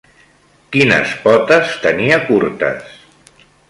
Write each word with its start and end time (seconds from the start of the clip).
Quines 0.77 1.13
potes 1.27 1.79
tenia 1.87 2.21
curtes? 2.33 3.01